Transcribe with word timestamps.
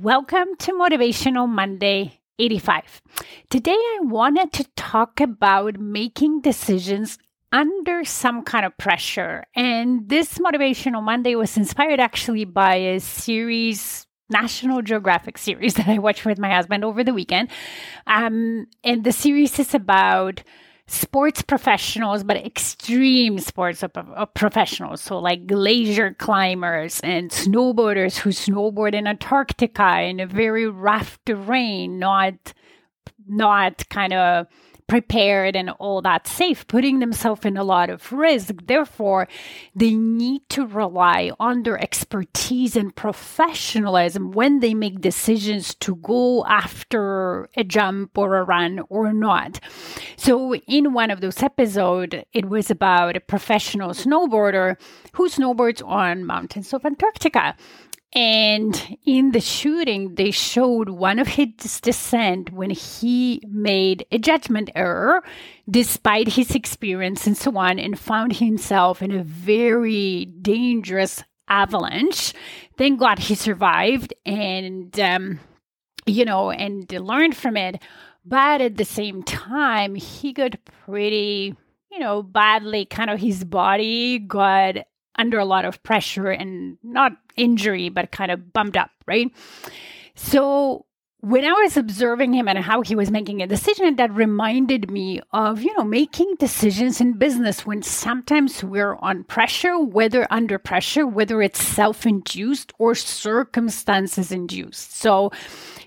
Welcome 0.00 0.54
to 0.60 0.72
Motivational 0.74 1.48
Monday 1.48 2.20
85. 2.38 3.02
Today, 3.50 3.72
I 3.72 3.98
wanted 4.02 4.52
to 4.52 4.64
talk 4.76 5.20
about 5.20 5.80
making 5.80 6.42
decisions 6.42 7.18
under 7.50 8.04
some 8.04 8.44
kind 8.44 8.64
of 8.64 8.78
pressure. 8.78 9.44
And 9.56 10.08
this 10.08 10.38
Motivational 10.38 11.02
Monday 11.02 11.34
was 11.34 11.56
inspired 11.56 11.98
actually 11.98 12.44
by 12.44 12.76
a 12.76 13.00
series, 13.00 14.06
National 14.30 14.82
Geographic 14.82 15.36
series 15.36 15.74
that 15.74 15.88
I 15.88 15.98
watched 15.98 16.24
with 16.24 16.38
my 16.38 16.54
husband 16.54 16.84
over 16.84 17.02
the 17.02 17.12
weekend. 17.12 17.48
Um, 18.06 18.68
and 18.84 19.02
the 19.02 19.10
series 19.10 19.58
is 19.58 19.74
about 19.74 20.44
sports 20.88 21.42
professionals, 21.42 22.24
but 22.24 22.36
extreme 22.36 23.38
sports 23.38 23.84
uh, 23.84 24.26
professionals. 24.34 25.00
So, 25.02 25.18
like 25.18 25.46
glacier 25.46 26.14
climbers 26.14 27.00
and 27.00 27.30
snowboarders 27.30 28.16
who 28.16 28.30
snowboard 28.30 28.94
in 28.94 29.06
Antarctica 29.06 30.00
in 30.00 30.18
a 30.18 30.26
very 30.26 30.66
rough 30.66 31.18
terrain, 31.24 31.98
not 31.98 32.52
not 33.28 33.88
kind 33.90 34.14
of 34.14 34.46
prepared 34.88 35.54
and 35.54 35.70
all 35.78 36.02
that 36.02 36.26
safe, 36.26 36.66
putting 36.66 36.98
themselves 36.98 37.44
in 37.44 37.56
a 37.56 37.62
lot 37.62 37.90
of 37.90 38.10
risk. 38.10 38.54
Therefore, 38.66 39.28
they 39.74 39.94
need 39.94 40.48
to 40.48 40.66
rely 40.66 41.30
on 41.38 41.62
their 41.62 41.80
expertise 41.80 42.74
and 42.74 42.94
professionalism 42.96 44.32
when 44.32 44.60
they 44.60 44.74
make 44.74 45.00
decisions 45.00 45.74
to 45.76 45.94
go 45.96 46.44
after 46.46 47.48
a 47.56 47.62
jump 47.62 48.16
or 48.16 48.36
a 48.36 48.44
run 48.44 48.80
or 48.88 49.12
not. 49.12 49.60
So, 50.16 50.54
in 50.54 50.92
one 50.94 51.10
of 51.10 51.20
those 51.20 51.42
episodes, 51.42 52.16
it 52.32 52.48
was 52.48 52.70
about 52.70 53.16
a 53.16 53.20
professional 53.20 53.90
snowboarder 53.90 54.76
who 55.12 55.28
snowboards 55.28 55.86
on 55.86 56.24
mountains 56.24 56.72
of 56.72 56.84
Antarctica. 56.84 57.54
And 58.14 58.98
in 59.04 59.32
the 59.32 59.40
shooting, 59.40 60.14
they 60.14 60.30
showed 60.30 60.88
one 60.88 61.18
of 61.18 61.28
his 61.28 61.80
descent 61.82 62.50
when 62.52 62.70
he 62.70 63.42
made 63.46 64.06
a 64.10 64.18
judgment 64.18 64.70
error, 64.74 65.22
despite 65.70 66.28
his 66.28 66.54
experience 66.54 67.26
and 67.26 67.36
so 67.36 67.56
on, 67.58 67.78
and 67.78 67.98
found 67.98 68.36
himself 68.36 69.02
in 69.02 69.12
a 69.12 69.22
very 69.22 70.24
dangerous 70.24 71.22
avalanche. 71.48 72.32
Thank 72.78 72.98
God 72.98 73.18
he 73.18 73.34
survived 73.34 74.14
and, 74.24 74.98
um, 74.98 75.40
you 76.06 76.24
know, 76.24 76.50
and 76.50 76.90
learned 76.90 77.36
from 77.36 77.58
it. 77.58 77.82
But 78.24 78.62
at 78.62 78.76
the 78.76 78.84
same 78.86 79.22
time, 79.22 79.94
he 79.94 80.32
got 80.32 80.56
pretty, 80.86 81.54
you 81.90 81.98
know, 81.98 82.22
badly, 82.22 82.86
kind 82.86 83.10
of 83.10 83.20
his 83.20 83.44
body 83.44 84.18
got 84.18 84.76
under 85.18 85.38
a 85.38 85.44
lot 85.44 85.64
of 85.64 85.82
pressure 85.82 86.30
and 86.30 86.78
not 86.82 87.12
injury, 87.36 87.88
but 87.88 88.12
kind 88.12 88.30
of 88.30 88.52
bummed 88.52 88.76
up, 88.76 88.90
right? 89.06 89.30
So 90.14 90.86
when 91.20 91.44
I 91.44 91.52
was 91.52 91.76
observing 91.76 92.32
him 92.32 92.46
and 92.46 92.58
how 92.58 92.80
he 92.82 92.94
was 92.94 93.10
making 93.10 93.42
a 93.42 93.46
decision, 93.46 93.96
that 93.96 94.14
reminded 94.14 94.88
me 94.88 95.20
of, 95.32 95.60
you 95.62 95.76
know, 95.76 95.82
making 95.82 96.36
decisions 96.38 97.00
in 97.00 97.18
business 97.18 97.66
when 97.66 97.82
sometimes 97.82 98.62
we're 98.62 98.94
on 98.96 99.24
pressure, 99.24 99.76
whether 99.78 100.28
under 100.30 100.58
pressure, 100.58 101.06
whether 101.06 101.42
it's 101.42 101.60
self 101.60 102.06
induced 102.06 102.72
or 102.78 102.94
circumstances 102.94 104.30
induced. 104.30 104.96
So 104.96 105.32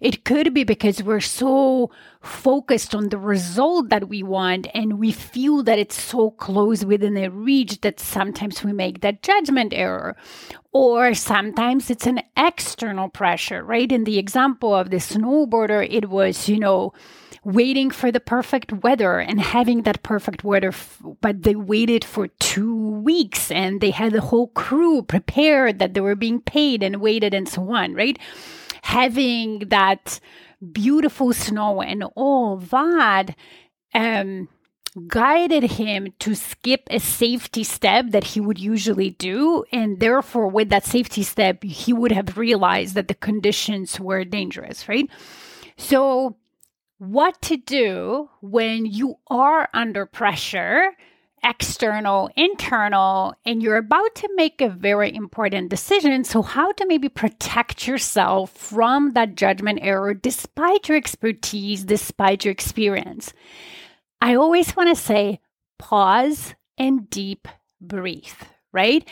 it 0.00 0.24
could 0.24 0.54
be 0.54 0.64
because 0.64 1.02
we're 1.02 1.20
so 1.20 1.90
focused 2.28 2.94
on 2.94 3.08
the 3.08 3.18
result 3.18 3.88
that 3.88 4.08
we 4.08 4.22
want 4.22 4.68
and 4.74 4.98
we 4.98 5.10
feel 5.10 5.62
that 5.62 5.78
it's 5.78 6.00
so 6.00 6.30
close 6.32 6.84
within 6.84 7.16
a 7.16 7.28
reach 7.30 7.80
that 7.80 7.98
sometimes 7.98 8.62
we 8.62 8.72
make 8.72 9.00
that 9.00 9.22
judgment 9.22 9.72
error. 9.74 10.16
Or 10.72 11.14
sometimes 11.14 11.90
it's 11.90 12.06
an 12.06 12.20
external 12.36 13.08
pressure, 13.08 13.64
right? 13.64 13.90
In 13.90 14.04
the 14.04 14.18
example 14.18 14.74
of 14.74 14.90
the 14.90 14.98
snowboarder, 14.98 15.86
it 15.90 16.10
was, 16.10 16.48
you 16.48 16.58
know, 16.58 16.92
waiting 17.42 17.90
for 17.90 18.12
the 18.12 18.20
perfect 18.20 18.72
weather 18.72 19.18
and 19.18 19.40
having 19.40 19.82
that 19.82 20.02
perfect 20.02 20.44
weather, 20.44 20.72
but 21.20 21.42
they 21.42 21.54
waited 21.56 22.04
for 22.04 22.28
two 22.28 22.76
weeks 22.76 23.50
and 23.50 23.80
they 23.80 23.90
had 23.90 24.12
the 24.12 24.20
whole 24.20 24.48
crew 24.48 25.02
prepared 25.02 25.78
that 25.78 25.94
they 25.94 26.00
were 26.00 26.14
being 26.14 26.40
paid 26.40 26.82
and 26.82 27.00
waited 27.00 27.32
and 27.32 27.48
so 27.48 27.72
on, 27.72 27.94
right? 27.94 28.18
Having 28.82 29.60
that 29.68 30.20
beautiful 30.72 31.32
snow 31.32 31.80
and 31.80 32.04
all 32.14 32.56
that 32.56 33.36
um, 33.94 34.48
guided 35.06 35.64
him 35.72 36.12
to 36.18 36.34
skip 36.34 36.82
a 36.90 36.98
safety 36.98 37.62
step 37.64 38.06
that 38.10 38.24
he 38.24 38.40
would 38.40 38.58
usually 38.58 39.10
do. 39.10 39.64
And 39.72 40.00
therefore, 40.00 40.48
with 40.48 40.70
that 40.70 40.84
safety 40.84 41.22
step, 41.22 41.62
he 41.62 41.92
would 41.92 42.12
have 42.12 42.38
realized 42.38 42.94
that 42.94 43.08
the 43.08 43.14
conditions 43.14 44.00
were 44.00 44.24
dangerous, 44.24 44.88
right? 44.88 45.08
So, 45.76 46.36
what 46.98 47.40
to 47.42 47.56
do 47.56 48.28
when 48.40 48.84
you 48.84 49.18
are 49.28 49.68
under 49.72 50.04
pressure 50.04 50.96
external, 51.42 52.30
internal, 52.36 53.34
and 53.44 53.62
you're 53.62 53.76
about 53.76 54.14
to 54.16 54.28
make 54.34 54.60
a 54.60 54.68
very 54.68 55.14
important 55.14 55.70
decision. 55.70 56.24
So, 56.24 56.42
how 56.42 56.72
to 56.72 56.86
maybe 56.86 57.08
protect 57.08 57.86
yourself 57.86 58.50
from 58.50 59.12
that 59.12 59.34
judgment 59.34 59.80
error 59.82 60.14
despite 60.14 60.88
your 60.88 60.96
expertise, 60.96 61.84
despite 61.84 62.44
your 62.44 62.52
experience. 62.52 63.32
I 64.20 64.34
always 64.34 64.76
want 64.76 64.94
to 64.94 65.00
say 65.00 65.40
pause 65.78 66.54
and 66.76 67.08
deep 67.08 67.48
breathe 67.80 68.42
right? 68.78 69.02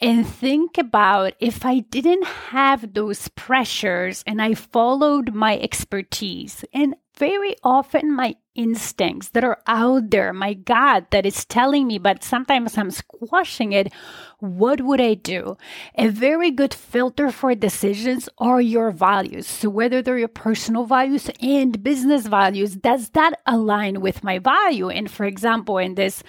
And 0.00 0.24
think 0.24 0.78
about 0.78 1.32
if 1.40 1.66
I 1.66 1.80
didn't 1.80 2.24
have 2.54 2.94
those 2.94 3.26
pressures 3.26 4.22
and 4.24 4.40
I 4.40 4.54
followed 4.54 5.34
my 5.34 5.58
expertise 5.58 6.64
and 6.72 6.94
very 7.18 7.56
often 7.64 8.14
my 8.14 8.36
instincts 8.54 9.30
that 9.30 9.42
are 9.42 9.58
out 9.66 10.10
there, 10.10 10.32
my 10.32 10.54
God 10.54 11.06
that 11.10 11.26
is 11.26 11.44
telling 11.44 11.88
me, 11.88 11.98
but 11.98 12.22
sometimes 12.22 12.78
I'm 12.78 12.92
squashing 12.92 13.72
it. 13.72 13.92
What 14.38 14.80
would 14.82 15.00
I 15.00 15.14
do? 15.14 15.56
A 15.96 16.06
very 16.08 16.52
good 16.52 16.72
filter 16.72 17.32
for 17.32 17.54
decisions 17.56 18.28
are 18.38 18.60
your 18.60 18.92
values. 18.92 19.46
So, 19.48 19.68
whether 19.70 20.02
they're 20.02 20.18
your 20.18 20.28
personal 20.46 20.84
values 20.84 21.30
and 21.40 21.82
business 21.82 22.28
values, 22.28 22.76
does 22.76 23.10
that 23.10 23.40
align 23.44 24.00
with 24.00 24.22
my 24.22 24.38
value? 24.38 24.88
And 24.88 25.10
for 25.10 25.24
example, 25.24 25.78
in 25.78 25.96
this 25.96 26.22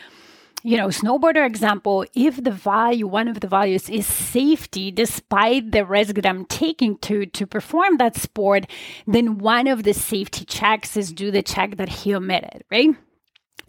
you 0.68 0.76
know, 0.76 0.90
snowboarder 0.90 1.46
example, 1.46 2.04
if 2.14 2.44
the 2.44 2.52
value, 2.52 3.08
one 3.08 3.30
of 3.30 3.40
the 3.40 3.48
values 3.48 3.90
is 3.90 4.06
safety, 4.06 4.92
despite 4.92 5.72
the 5.72 5.86
risk 5.86 6.16
that 6.16 6.26
I'm 6.26 6.44
taking 6.44 6.98
to, 7.08 7.26
to 7.26 7.48
perform 7.48 7.96
that 8.00 8.18
sport, 8.18 8.66
then 9.06 9.38
one 9.38 9.68
of 9.68 9.84
the 9.84 9.94
safety 9.94 10.44
checks 10.44 10.98
is 10.98 11.14
do 11.14 11.32
the 11.32 11.42
check 11.42 11.78
that 11.78 11.88
he 11.88 12.14
omitted, 12.14 12.66
right? 12.70 12.90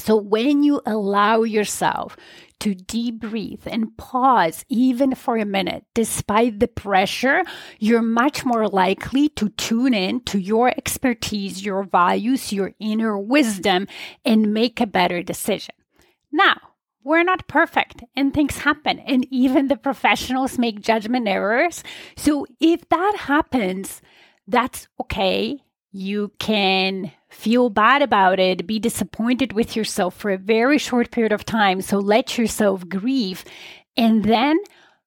So 0.01 0.17
when 0.17 0.65
you 0.65 0.81
allow 0.87 1.45
yourself 1.45 2.17
to 2.59 2.75
deep 2.75 3.21
breathe 3.21 3.63
and 3.67 3.97
pause 3.97 4.65
even 4.69 5.15
for 5.15 5.37
a 5.37 5.45
minute, 5.45 5.85
despite 5.95 6.59
the 6.59 6.67
pressure, 6.67 7.45
you're 7.79 8.03
much 8.03 8.45
more 8.45 8.67
likely 8.67 9.29
to 9.37 9.51
tune 9.51 9.95
in 9.95 10.23
to 10.25 10.41
your 10.41 10.71
expertise, 10.71 11.65
your 11.65 11.85
values, 11.85 12.53
your 12.53 12.73
inner 12.81 13.17
wisdom, 13.17 13.87
and 14.25 14.53
make 14.53 14.81
a 14.81 14.87
better 14.87 15.23
decision. 15.23 15.77
Now, 16.33 16.57
we're 17.05 17.23
not 17.23 17.49
perfect 17.49 18.05
and 18.17 18.35
things 18.35 18.59
happen. 18.59 18.99
And 19.01 19.27
even 19.31 19.69
the 19.69 19.77
professionals 19.77 20.59
make 20.59 20.81
judgment 20.81 21.29
errors. 21.29 21.83
So 22.17 22.47
if 22.61 22.89
that 22.89 23.17
happens, 23.17 24.03
that's 24.47 24.89
okay. 25.01 25.63
You 25.91 26.33
can 26.39 27.13
feel 27.31 27.71
bad 27.71 28.03
about 28.03 28.39
it, 28.39 28.67
be 28.67 28.79
disappointed 28.79 29.53
with 29.53 29.77
yourself 29.77 30.15
for 30.15 30.31
a 30.31 30.39
very 30.39 30.79
short 30.79 31.11
period 31.11 31.33
of 31.33 31.45
time. 31.45 31.81
So 31.81 31.99
let 31.99 32.37
yourself 32.37 32.89
grieve 32.89 33.45
and 33.97 34.25
then 34.25 34.59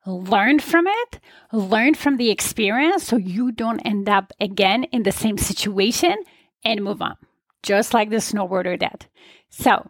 learn 0.06 0.60
from 0.60 0.88
it, 0.88 1.20
learn 1.52 1.94
from 1.94 2.18
the 2.18 2.32
experience 2.32 3.04
so 3.04 3.18
you 3.18 3.52
don't 3.52 3.80
end 3.82 4.10
up 4.10 4.34
again 4.40 4.86
in 4.86 5.04
the 5.04 5.12
same 5.12 5.38
situation 5.38 6.16
and 6.64 6.84
move 6.84 7.02
on, 7.02 7.16
just 7.64 7.94
like 7.94 8.10
the 8.10 8.18
snowboarder 8.18 8.78
did. 8.80 9.06
So 9.50 9.90